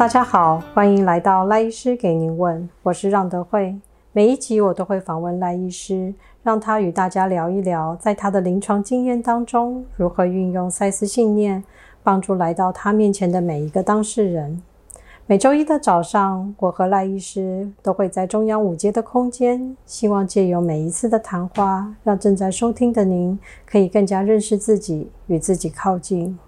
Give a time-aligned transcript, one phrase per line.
[0.00, 3.78] 大家好，欢迎来到赖医师给您问，我是让德惠。
[4.12, 11.62] 每一集我都会访问赖医师，让他与大家聊一聊，在他的临床经验当中，如何运用赛斯信念，
[12.02, 14.62] 帮助来到他面前的每一个当事人。
[15.26, 26.38] 每周一的早上，我和赖医师都会在中央五街的空间，希望借由每一次的谈话，让正在收听的您可以更加认识自己，与自己靠近。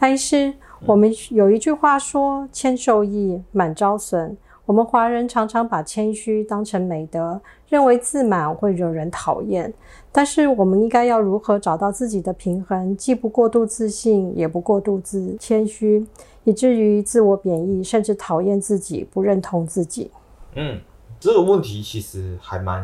[0.00, 0.54] 赖医师。
[0.84, 4.36] 我们有一句话说：“谦受益，满招损。”
[4.66, 9.72] 我们华人常常把谦虚当成美德，认为自满会惹人讨厌。
[10.10, 16.04] 但是，我们应该要如何找到自己的平衡，既不过度自信，也不过度自谦虚，
[16.44, 20.10] 以至于自我贬义，甚至讨厌自己，不认同自己？
[20.54, 20.80] 嗯，
[21.20, 22.82] 这个问题其实还蛮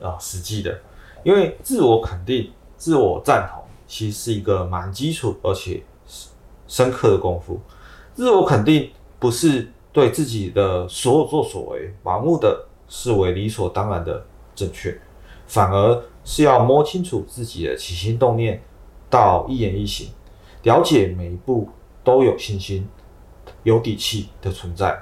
[0.00, 0.78] 啊、呃、实际的，
[1.24, 5.82] 因为自我肯定、自我赞同，其实是一个蛮基础，而且。
[6.74, 7.60] 深刻的功夫，
[8.14, 8.90] 自我肯定
[9.20, 14.26] 不是对自己的所有作所为盲目的视为理所当然的
[14.56, 15.00] 正确，
[15.46, 18.60] 反而是要摸清楚自己的起心动念
[19.08, 20.08] 到一言一行，
[20.64, 21.68] 了解每一步
[22.02, 22.84] 都有信心、
[23.62, 25.00] 有底气的存在，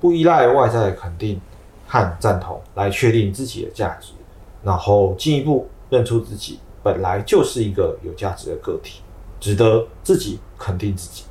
[0.00, 1.38] 不依赖外在的肯定
[1.86, 4.14] 和赞同来确定自己的价值，
[4.62, 9.02] 然后进一步认出自己本来就是一个有价值的个体。
[9.44, 11.24] 值得自己肯定自己，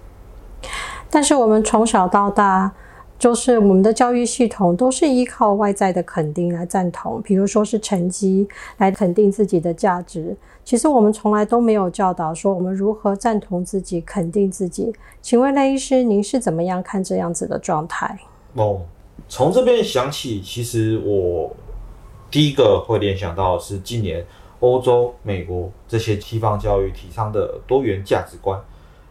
[1.10, 2.72] 但是我们从小到大，
[3.18, 8.48] 就是我们的教育系统都是依靠外在的肯定来赞同，比如说是成绩
[8.78, 10.38] 来肯定自己的价值。
[10.64, 14.94] 其实我们从来都没有教导说我们如何赞同自己、肯定自己。
[15.20, 18.20] 请问赖医师，您是怎么样看这样子的状态？
[18.54, 18.82] 哦，
[19.28, 21.52] 从这边想起，其实我
[22.30, 24.24] 第一个会联想到是今年。
[24.64, 28.58] 欧洲、美国这些西方教育提倡的多元价值观，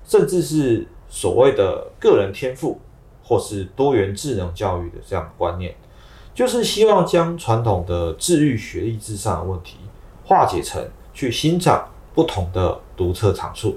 [0.03, 2.81] 甚至是所谓的个人天赋，
[3.23, 5.75] 或是多元智能教育的这样的观念，
[6.35, 9.77] 就是希望将传统的智育学历至上的问题
[10.25, 10.83] 化解成
[11.13, 13.77] 去欣赏不同的独特长处。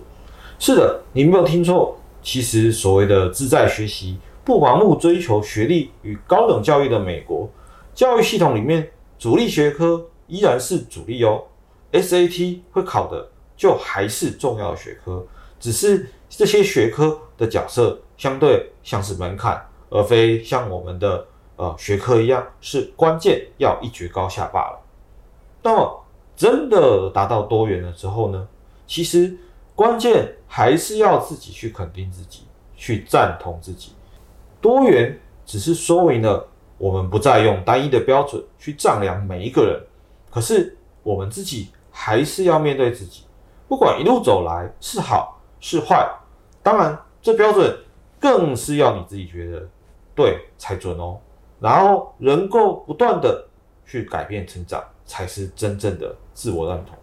[0.57, 7.49] 是的，你没有听错，其实所谓的自在学习、不盲目追求学历与高等教育的美国
[7.93, 8.89] 教育系统里面，
[9.19, 11.43] 主力学科依然是主力哦。
[12.01, 15.25] SAT 会考的就还是重要学科，
[15.59, 21.25] 只是这些学科的角色相对像是门槛，而非像我们的
[21.55, 24.79] 呃学科一样是关键，要一决高下罢了。
[25.63, 28.45] 那么真的达到多元了之后呢？
[28.85, 29.37] 其实
[29.73, 32.41] 关键还是要自己去肯定自己，
[32.75, 33.93] 去赞同自己。
[34.59, 36.45] 多元只是说明了
[36.77, 39.81] 我们不再用单一的标准去丈量每一个人，
[40.29, 41.69] 可是我们自己。
[41.97, 43.23] 还是要面对自己，
[43.69, 46.05] 不管一路走来是好是坏，
[46.61, 47.73] 当然这标准
[48.19, 49.65] 更是要你自己觉得
[50.13, 51.17] 对才准哦。
[51.57, 53.47] 然后能够不断的
[53.85, 56.93] 去改变成长，才是真正的自我认同。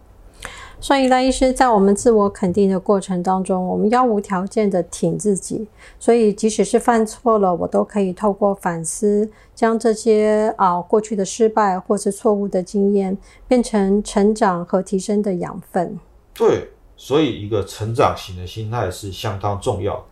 [0.82, 5.65] 所以赖医师在我们自我肯定的过程当中，我们要无条件的挺自己。
[6.00, 13.16] 所以即使是犯错了，我都可以透过反思，将这些啊过去的失败或是错误的经验，
[13.47, 15.97] 变成成长和提升的养分。
[16.34, 20.04] 对，所以一个成长型的心态是相当重要，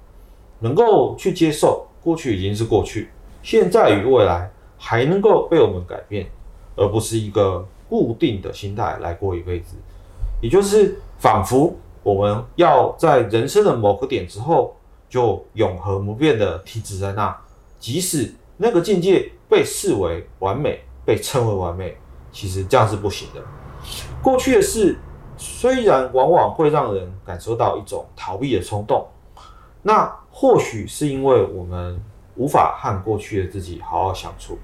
[0.60, 3.08] 能够去接受过去已经是过去，
[3.42, 4.48] 现在与未来
[4.78, 6.26] 还能够被我们改变，
[6.76, 9.74] 而不是一个固定的心态来过一辈子。
[10.40, 14.74] 也就是仿佛我们要在人生的某个点之后，
[15.08, 17.36] 就永恒不变的停止在那，
[17.78, 21.96] 即使那个境界被视为完美，被称为完美，
[22.32, 23.42] 其实这样是不行的。
[24.22, 24.98] 过去的事
[25.36, 29.06] 虽然往往会让人感受到一种逃避的冲动，
[29.82, 32.00] 那或许是因为我们
[32.36, 34.58] 无法和过去的自己好好相处，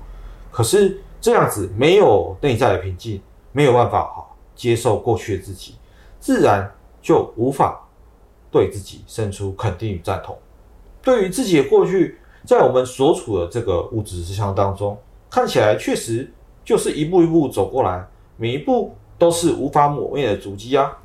[0.50, 3.20] 可是这样子没有内在的平静，
[3.53, 4.35] 没有办法好。
[4.56, 5.75] 接受过去的自己，
[6.19, 7.87] 自然就无法
[8.51, 10.36] 对自己生出肯定与赞同。
[11.03, 14.98] 对于自己的过去，在我们所处的这个物质之相当中，
[15.30, 16.28] 看起来确实
[16.65, 18.04] 就是一步一步走过来，
[18.36, 20.98] 每一步都是无法抹灭的足迹啊。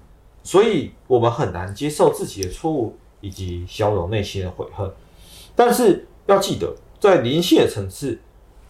[0.43, 4.91] 所以，我们很难接受自己的错误，以及消融内心的悔恨。
[5.55, 8.19] 但是，要记得，在灵性的层次，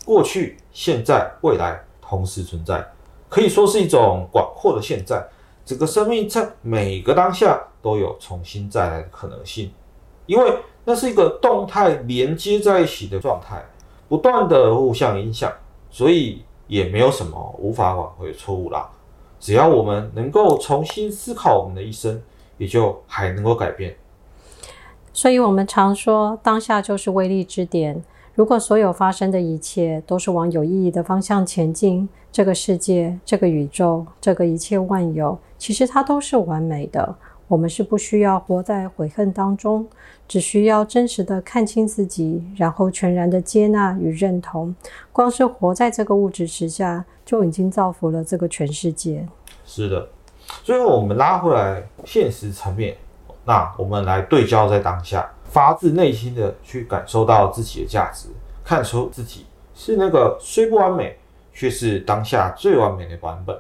[0.04, 2.86] 过去、现在、未来同时存在。
[3.32, 5.26] 可以说是一种广阔的现在，
[5.66, 9.72] 整个生命在每个当下都有重新再来的可能性，
[10.26, 13.64] 因为那是一个动态连接在一起的状态，
[14.10, 15.50] 不断的互相影响，
[15.90, 18.90] 所以也没有什么无法挽回的错误啦。
[19.40, 22.22] 只要我们能够重新思考我们的一生，
[22.58, 23.96] 也就还能够改变。
[25.14, 28.04] 所以，我们常说，当下就是威力之点。
[28.36, 37.16] 如果所有发生的一切都是往有意义的方向前进，这个世界、这个宇宙、这个一切万有，其实它都是完美的。
[37.48, 39.86] 我们是不需要活在悔恨当中，
[40.26, 44.74] 只需要真实的看清自己，然后全然的接纳与认同。
[45.12, 49.28] 光是活在这个物质之下，就已经造福了这个全世界。
[49.66, 50.08] 是的，
[50.64, 52.96] 最后我们拉回来现实层面，
[53.44, 58.30] 那我们来对焦在当下，发自内心的去感受到自己的价值，
[58.64, 59.46] 看出自己
[59.76, 61.18] 是那个虽不完美，
[61.54, 63.58] 却是当下最完美的版本，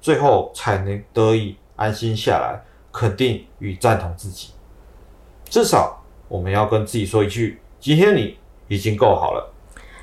[0.00, 2.62] 最后才能得以安心下来。
[2.96, 4.52] 肯定与赞同自己，
[5.46, 8.36] 至少我们要跟自己说一句：“今天你
[8.68, 9.52] 已经够好了。”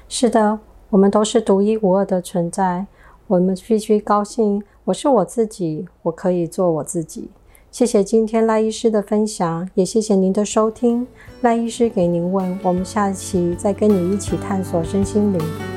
[0.09, 0.59] 是的，
[0.89, 2.85] 我们都是独一无二的存在，
[3.27, 4.61] 我们必须高兴。
[4.83, 7.29] 我是我自己，我可以做我自己。
[7.71, 11.07] 谢谢今天赖医师的分享，也谢谢您的收听。
[11.39, 15.70] 赖医师给您问，我们下期再跟你一起探索身心灵。